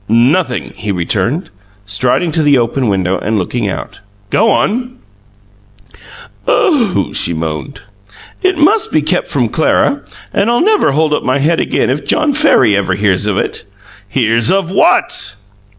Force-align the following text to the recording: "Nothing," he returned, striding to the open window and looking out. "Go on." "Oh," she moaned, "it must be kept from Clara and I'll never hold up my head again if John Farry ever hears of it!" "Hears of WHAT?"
"Nothing," 0.09 0.73
he 0.75 0.91
returned, 0.91 1.51
striding 1.85 2.31
to 2.31 2.41
the 2.41 2.57
open 2.57 2.87
window 2.87 3.19
and 3.19 3.37
looking 3.37 3.67
out. 3.69 3.99
"Go 4.31 4.49
on." 4.49 4.95
"Oh," 6.47 7.13
she 7.13 7.35
moaned, 7.35 7.81
"it 8.41 8.57
must 8.57 8.91
be 8.91 9.03
kept 9.03 9.27
from 9.27 9.47
Clara 9.47 10.01
and 10.33 10.49
I'll 10.49 10.59
never 10.59 10.93
hold 10.93 11.13
up 11.13 11.21
my 11.21 11.37
head 11.37 11.59
again 11.59 11.91
if 11.91 12.03
John 12.07 12.33
Farry 12.33 12.75
ever 12.75 12.95
hears 12.95 13.27
of 13.27 13.37
it!" 13.37 13.63
"Hears 14.09 14.49
of 14.49 14.71
WHAT?" 14.71 15.35